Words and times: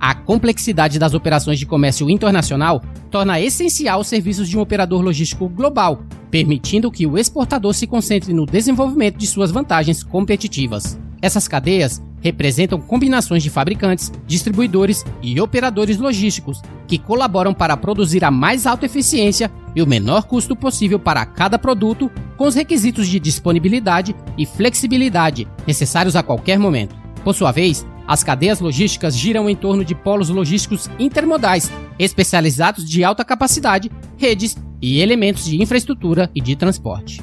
A 0.00 0.14
complexidade 0.14 0.98
das 0.98 1.12
operações 1.12 1.58
de 1.58 1.66
comércio 1.66 2.08
internacional 2.08 2.82
torna 3.10 3.40
essencial 3.40 4.00
os 4.00 4.06
serviços 4.06 4.48
de 4.48 4.56
um 4.56 4.60
operador 4.60 5.02
logístico 5.02 5.50
global, 5.50 6.02
permitindo 6.30 6.90
que 6.90 7.06
o 7.06 7.18
exportador 7.18 7.74
se 7.74 7.86
concentre 7.86 8.32
no 8.32 8.46
desenvolvimento 8.46 9.18
de 9.18 9.26
suas 9.26 9.50
vantagens 9.50 10.02
competitivas. 10.02 10.98
Essas 11.20 11.48
cadeias 11.48 12.00
representam 12.20 12.80
combinações 12.80 13.42
de 13.42 13.50
fabricantes, 13.50 14.12
distribuidores 14.26 15.04
e 15.22 15.40
operadores 15.40 15.98
logísticos 15.98 16.60
que 16.86 16.98
colaboram 16.98 17.54
para 17.54 17.76
produzir 17.76 18.24
a 18.24 18.30
mais 18.30 18.66
alta 18.66 18.86
eficiência 18.86 19.50
e 19.74 19.82
o 19.82 19.86
menor 19.86 20.24
custo 20.24 20.56
possível 20.56 20.98
para 20.98 21.24
cada 21.24 21.58
produto, 21.58 22.10
com 22.36 22.46
os 22.46 22.54
requisitos 22.54 23.06
de 23.06 23.20
disponibilidade 23.20 24.14
e 24.36 24.46
flexibilidade 24.46 25.46
necessários 25.66 26.16
a 26.16 26.22
qualquer 26.22 26.58
momento. 26.58 26.96
Por 27.22 27.34
sua 27.34 27.52
vez, 27.52 27.86
as 28.06 28.24
cadeias 28.24 28.58
logísticas 28.58 29.16
giram 29.16 29.50
em 29.50 29.54
torno 29.54 29.84
de 29.84 29.94
polos 29.94 30.30
logísticos 30.30 30.88
intermodais, 30.98 31.70
especializados 31.98 32.88
de 32.88 33.04
alta 33.04 33.24
capacidade, 33.24 33.90
redes 34.16 34.56
e 34.80 35.00
elementos 35.00 35.44
de 35.44 35.62
infraestrutura 35.62 36.30
e 36.34 36.40
de 36.40 36.56
transporte. 36.56 37.20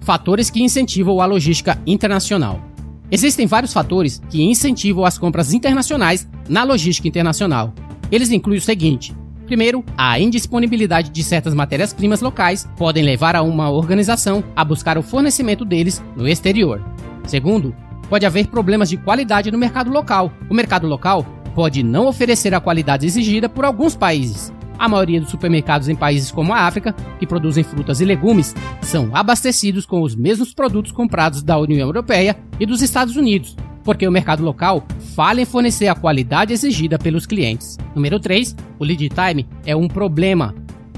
Fatores 0.00 0.50
que 0.50 0.62
incentivam 0.62 1.20
a 1.20 1.26
logística 1.26 1.78
internacional. 1.84 2.67
Existem 3.10 3.46
vários 3.46 3.72
fatores 3.72 4.20
que 4.28 4.42
incentivam 4.42 5.04
as 5.04 5.18
compras 5.18 5.52
internacionais 5.52 6.28
na 6.48 6.62
logística 6.62 7.08
internacional. 7.08 7.72
Eles 8.10 8.30
incluem 8.30 8.58
o 8.58 8.62
seguinte: 8.62 9.14
Primeiro, 9.46 9.82
a 9.96 10.20
indisponibilidade 10.20 11.08
de 11.08 11.24
certas 11.24 11.54
matérias-primas 11.54 12.20
locais 12.20 12.68
podem 12.76 13.02
levar 13.02 13.34
a 13.34 13.40
uma 13.40 13.70
organização 13.70 14.44
a 14.54 14.62
buscar 14.62 14.98
o 14.98 15.02
fornecimento 15.02 15.64
deles 15.64 16.02
no 16.14 16.28
exterior. 16.28 16.84
Segundo, 17.26 17.74
pode 18.10 18.26
haver 18.26 18.48
problemas 18.48 18.90
de 18.90 18.98
qualidade 18.98 19.50
no 19.50 19.56
mercado 19.56 19.90
local. 19.90 20.30
O 20.50 20.54
mercado 20.54 20.86
local 20.86 21.24
pode 21.54 21.82
não 21.82 22.06
oferecer 22.06 22.54
a 22.54 22.60
qualidade 22.60 23.06
exigida 23.06 23.48
por 23.48 23.64
alguns 23.64 23.96
países. 23.96 24.52
A 24.78 24.88
maioria 24.88 25.20
dos 25.20 25.30
supermercados 25.30 25.88
em 25.88 25.96
países 25.96 26.30
como 26.30 26.52
a 26.52 26.60
África, 26.60 26.94
que 27.18 27.26
produzem 27.26 27.64
frutas 27.64 28.00
e 28.00 28.04
legumes, 28.04 28.54
são 28.80 29.10
abastecidos 29.12 29.84
com 29.84 30.02
os 30.02 30.14
mesmos 30.14 30.54
produtos 30.54 30.92
comprados 30.92 31.42
da 31.42 31.58
União 31.58 31.88
Europeia 31.88 32.36
e 32.60 32.64
dos 32.64 32.80
Estados 32.80 33.16
Unidos, 33.16 33.56
porque 33.82 34.06
o 34.06 34.12
mercado 34.12 34.44
local 34.44 34.84
falha 35.16 35.40
em 35.40 35.44
fornecer 35.44 35.88
a 35.88 35.94
qualidade 35.94 36.52
exigida 36.52 36.98
pelos 36.98 37.26
clientes. 37.26 37.76
Número 37.94 38.20
3, 38.20 38.54
o 38.78 38.84
lead 38.84 39.08
time 39.08 39.48
é 39.66 39.74
um 39.74 39.88
problema. 39.88 40.54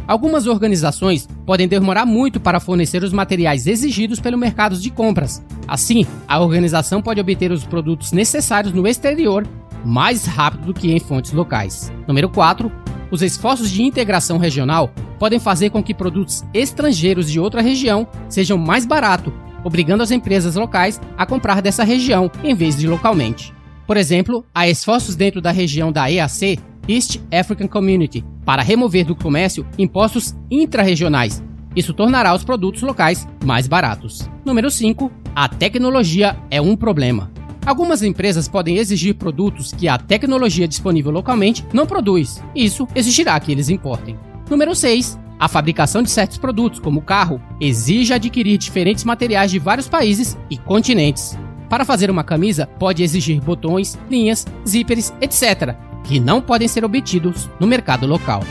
Algumas 0.06 0.46
organizações 0.46 1.28
podem 1.46 1.68
demorar 1.68 2.04
muito 2.04 2.40
para 2.40 2.60
fornecer 2.60 3.02
os 3.02 3.12
materiais 3.12 3.66
exigidos 3.66 4.18
pelo 4.20 4.36
mercado 4.36 4.76
de 4.76 4.90
compras. 4.90 5.42
Assim, 5.68 6.04
a 6.26 6.40
organização 6.40 7.00
pode 7.00 7.20
obter 7.20 7.52
os 7.52 7.64
produtos 7.64 8.10
necessários 8.10 8.74
no 8.74 8.86
exterior 8.88 9.46
mais 9.84 10.24
rápido 10.24 10.66
do 10.66 10.74
que 10.74 10.92
em 10.92 11.00
fontes 11.00 11.32
locais. 11.32 11.92
Número 12.06 12.28
4, 12.28 12.70
os 13.10 13.22
esforços 13.22 13.70
de 13.70 13.82
integração 13.82 14.38
regional 14.38 14.92
podem 15.18 15.38
fazer 15.38 15.70
com 15.70 15.82
que 15.82 15.94
produtos 15.94 16.44
estrangeiros 16.54 17.30
de 17.30 17.40
outra 17.40 17.60
região 17.60 18.06
sejam 18.28 18.56
mais 18.56 18.86
baratos, 18.86 19.32
obrigando 19.64 20.02
as 20.02 20.10
empresas 20.10 20.56
locais 20.56 21.00
a 21.16 21.26
comprar 21.26 21.60
dessa 21.60 21.84
região 21.84 22.30
em 22.42 22.54
vez 22.54 22.76
de 22.76 22.86
localmente. 22.86 23.52
Por 23.86 23.96
exemplo, 23.96 24.44
há 24.54 24.68
esforços 24.68 25.16
dentro 25.16 25.40
da 25.40 25.50
região 25.50 25.90
da 25.90 26.10
EAC, 26.10 26.58
East 26.88 27.20
African 27.32 27.66
Community, 27.66 28.24
para 28.44 28.62
remover 28.62 29.04
do 29.04 29.16
comércio 29.16 29.66
impostos 29.76 30.34
intrarregionais. 30.50 31.42
Isso 31.74 31.92
tornará 31.92 32.34
os 32.34 32.44
produtos 32.44 32.82
locais 32.82 33.28
mais 33.44 33.68
baratos. 33.68 34.28
Número 34.44 34.70
5. 34.70 35.10
A 35.34 35.48
tecnologia 35.48 36.36
é 36.50 36.60
um 36.60 36.76
problema. 36.76 37.30
Algumas 37.70 38.02
empresas 38.02 38.48
podem 38.48 38.78
exigir 38.78 39.14
produtos 39.14 39.72
que 39.72 39.86
a 39.86 39.96
tecnologia 39.96 40.66
disponível 40.66 41.12
localmente 41.12 41.64
não 41.72 41.86
produz. 41.86 42.42
Isso 42.52 42.84
exigirá 42.96 43.38
que 43.38 43.52
eles 43.52 43.68
importem. 43.68 44.18
Número 44.50 44.74
6. 44.74 45.16
A 45.38 45.46
fabricação 45.46 46.02
de 46.02 46.10
certos 46.10 46.36
produtos, 46.36 46.80
como 46.80 46.98
o 46.98 47.02
carro, 47.04 47.40
exige 47.60 48.12
adquirir 48.12 48.58
diferentes 48.58 49.04
materiais 49.04 49.52
de 49.52 49.60
vários 49.60 49.88
países 49.88 50.36
e 50.50 50.58
continentes. 50.58 51.38
Para 51.68 51.84
fazer 51.84 52.10
uma 52.10 52.24
camisa, 52.24 52.66
pode 52.66 53.04
exigir 53.04 53.40
botões, 53.40 53.96
linhas, 54.10 54.44
zíperes, 54.66 55.14
etc., 55.20 55.76
que 56.02 56.18
não 56.18 56.42
podem 56.42 56.66
ser 56.66 56.84
obtidos 56.84 57.48
no 57.60 57.68
mercado 57.68 58.04
local. 58.04 58.42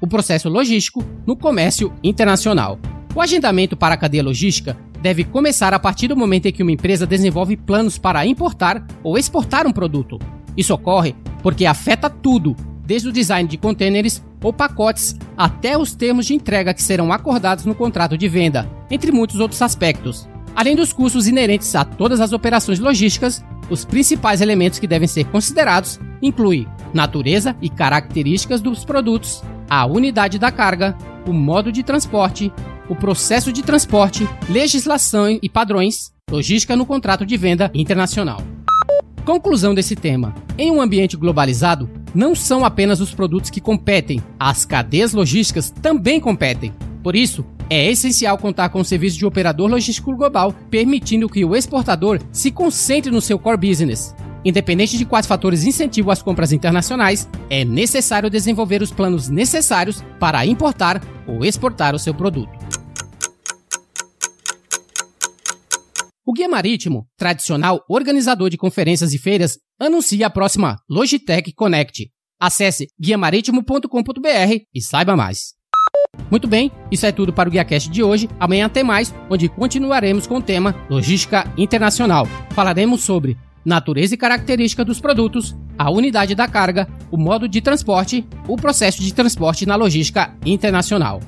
O 0.00 0.08
processo 0.08 0.48
logístico 0.48 1.04
no 1.24 1.36
comércio 1.36 1.92
internacional. 2.02 2.76
O 3.14 3.20
agendamento 3.20 3.76
para 3.76 3.94
a 3.94 3.98
cadeia 3.98 4.24
logística 4.24 4.76
deve 5.02 5.24
começar 5.24 5.74
a 5.74 5.78
partir 5.80 6.06
do 6.06 6.16
momento 6.16 6.46
em 6.46 6.52
que 6.52 6.62
uma 6.62 6.70
empresa 6.70 7.04
desenvolve 7.04 7.56
planos 7.56 7.98
para 7.98 8.24
importar 8.24 8.86
ou 9.02 9.18
exportar 9.18 9.66
um 9.66 9.72
produto. 9.72 10.18
Isso 10.56 10.72
ocorre 10.72 11.14
porque 11.42 11.66
afeta 11.66 12.08
tudo, 12.08 12.54
desde 12.86 13.08
o 13.08 13.12
design 13.12 13.48
de 13.48 13.58
contêineres 13.58 14.22
ou 14.40 14.52
pacotes 14.52 15.16
até 15.36 15.76
os 15.76 15.92
termos 15.92 16.26
de 16.26 16.34
entrega 16.34 16.72
que 16.72 16.82
serão 16.82 17.12
acordados 17.12 17.64
no 17.64 17.74
contrato 17.74 18.16
de 18.16 18.28
venda, 18.28 18.68
entre 18.90 19.10
muitos 19.10 19.40
outros 19.40 19.60
aspectos. 19.60 20.28
Além 20.54 20.76
dos 20.76 20.92
custos 20.92 21.26
inerentes 21.26 21.74
a 21.74 21.84
todas 21.84 22.20
as 22.20 22.32
operações 22.32 22.78
logísticas, 22.78 23.44
os 23.68 23.84
principais 23.84 24.40
elementos 24.40 24.78
que 24.78 24.86
devem 24.86 25.08
ser 25.08 25.24
considerados 25.24 25.98
incluem 26.20 26.68
natureza 26.94 27.56
e 27.60 27.68
características 27.68 28.60
dos 28.60 28.84
produtos, 28.84 29.42
a 29.68 29.86
unidade 29.86 30.38
da 30.38 30.52
carga, 30.52 30.96
o 31.26 31.32
modo 31.32 31.72
de 31.72 31.82
transporte, 31.82 32.52
o 32.88 32.94
processo 32.94 33.52
de 33.52 33.62
transporte, 33.62 34.28
legislação 34.48 35.38
e 35.42 35.48
padrões, 35.48 36.12
logística 36.30 36.76
no 36.76 36.86
contrato 36.86 37.24
de 37.24 37.36
venda 37.36 37.70
internacional. 37.74 38.42
Conclusão 39.24 39.74
desse 39.74 39.94
tema: 39.94 40.34
em 40.58 40.70
um 40.70 40.80
ambiente 40.80 41.16
globalizado, 41.16 41.88
não 42.14 42.34
são 42.34 42.64
apenas 42.64 43.00
os 43.00 43.14
produtos 43.14 43.50
que 43.50 43.60
competem, 43.60 44.22
as 44.38 44.64
cadeias 44.64 45.12
logísticas 45.12 45.70
também 45.70 46.20
competem. 46.20 46.72
Por 47.02 47.16
isso, 47.16 47.44
é 47.68 47.90
essencial 47.90 48.36
contar 48.36 48.68
com 48.68 48.80
um 48.80 48.84
serviço 48.84 49.18
de 49.18 49.26
operador 49.26 49.68
logístico 49.68 50.14
global, 50.14 50.54
permitindo 50.70 51.28
que 51.28 51.44
o 51.44 51.56
exportador 51.56 52.20
se 52.30 52.50
concentre 52.50 53.10
no 53.10 53.20
seu 53.20 53.38
core 53.38 53.68
business. 53.68 54.14
Independente 54.44 54.98
de 54.98 55.04
quais 55.04 55.26
fatores 55.26 55.64
incentivam 55.64 56.12
as 56.12 56.20
compras 56.20 56.52
internacionais, 56.52 57.28
é 57.48 57.64
necessário 57.64 58.28
desenvolver 58.28 58.82
os 58.82 58.90
planos 58.90 59.28
necessários 59.28 60.04
para 60.18 60.44
importar 60.44 61.00
ou 61.26 61.44
exportar 61.44 61.94
o 61.94 61.98
seu 61.98 62.12
produto. 62.12 62.61
O 66.24 66.32
Guia 66.32 66.48
Marítimo, 66.48 67.08
tradicional 67.16 67.84
organizador 67.88 68.48
de 68.48 68.56
conferências 68.56 69.12
e 69.12 69.18
feiras, 69.18 69.58
anuncia 69.76 70.28
a 70.28 70.30
próxima 70.30 70.76
Logitech 70.88 71.52
Connect. 71.52 72.08
Acesse 72.40 72.86
guiamaritimo.com.br 73.00 74.62
e 74.72 74.80
saiba 74.80 75.16
mais. 75.16 75.54
Muito 76.30 76.46
bem, 76.46 76.70
isso 76.92 77.04
é 77.06 77.10
tudo 77.10 77.32
para 77.32 77.48
o 77.48 77.52
GuiaCast 77.52 77.90
de 77.90 78.04
hoje. 78.04 78.28
Amanhã 78.38 78.68
tem 78.68 78.84
mais, 78.84 79.12
onde 79.28 79.48
continuaremos 79.48 80.24
com 80.24 80.36
o 80.36 80.42
tema 80.42 80.76
Logística 80.88 81.52
Internacional. 81.58 82.24
Falaremos 82.50 83.02
sobre 83.02 83.36
natureza 83.64 84.14
e 84.14 84.18
característica 84.18 84.84
dos 84.84 85.00
produtos, 85.00 85.56
a 85.76 85.90
unidade 85.90 86.36
da 86.36 86.46
carga, 86.46 86.88
o 87.10 87.16
modo 87.16 87.48
de 87.48 87.60
transporte, 87.60 88.24
o 88.46 88.56
processo 88.56 89.02
de 89.02 89.12
transporte 89.12 89.66
na 89.66 89.74
logística 89.74 90.36
internacional. 90.46 91.18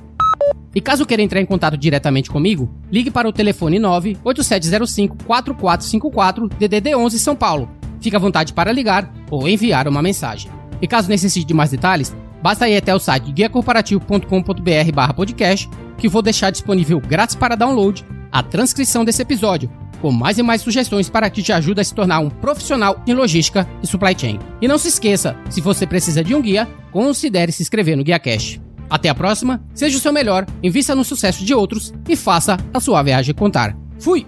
E 0.74 0.80
caso 0.80 1.06
queira 1.06 1.22
entrar 1.22 1.40
em 1.40 1.46
contato 1.46 1.76
diretamente 1.76 2.28
comigo, 2.28 2.68
ligue 2.90 3.08
para 3.10 3.28
o 3.28 3.32
telefone 3.32 3.78
98705-4454 3.78 6.48
DDD 6.58 6.96
11 6.96 7.16
São 7.18 7.36
Paulo. 7.36 7.70
Fique 8.00 8.16
à 8.16 8.18
vontade 8.18 8.52
para 8.52 8.72
ligar 8.72 9.14
ou 9.30 9.48
enviar 9.48 9.86
uma 9.86 10.02
mensagem. 10.02 10.50
E 10.82 10.88
caso 10.88 11.08
necessite 11.08 11.46
de 11.46 11.54
mais 11.54 11.70
detalhes, 11.70 12.12
basta 12.42 12.68
ir 12.68 12.76
até 12.76 12.92
o 12.94 12.98
site 12.98 13.32
guiacorporativo.com.br 13.32 15.14
podcast, 15.14 15.70
que 15.96 16.08
vou 16.08 16.20
deixar 16.20 16.50
disponível 16.50 17.00
grátis 17.00 17.36
para 17.36 17.54
download 17.54 18.04
a 18.32 18.42
transcrição 18.42 19.04
desse 19.04 19.22
episódio, 19.22 19.70
com 20.02 20.10
mais 20.10 20.38
e 20.38 20.42
mais 20.42 20.60
sugestões 20.60 21.08
para 21.08 21.30
que 21.30 21.40
te 21.40 21.52
ajude 21.52 21.80
a 21.80 21.84
se 21.84 21.94
tornar 21.94 22.18
um 22.18 22.28
profissional 22.28 23.00
em 23.06 23.14
logística 23.14 23.64
e 23.80 23.86
supply 23.86 24.16
chain. 24.18 24.40
E 24.60 24.66
não 24.66 24.76
se 24.76 24.88
esqueça, 24.88 25.36
se 25.48 25.60
você 25.60 25.86
precisa 25.86 26.24
de 26.24 26.34
um 26.34 26.42
guia, 26.42 26.66
considere 26.90 27.52
se 27.52 27.62
inscrever 27.62 27.96
no 27.96 28.02
Guia 28.02 28.18
Cash. 28.18 28.58
Até 28.88 29.08
a 29.08 29.14
próxima, 29.14 29.62
seja 29.74 29.96
o 29.96 30.00
seu 30.00 30.12
melhor, 30.12 30.46
invista 30.62 30.94
no 30.94 31.04
sucesso 31.04 31.44
de 31.44 31.54
outros 31.54 31.92
e 32.08 32.16
faça 32.16 32.56
a 32.72 32.80
sua 32.80 33.02
viagem 33.02 33.34
contar. 33.34 33.76
Fui! 33.98 34.26